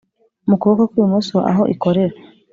[0.47, 2.15] Mu kuboko kw’ ibumoso aho ikorera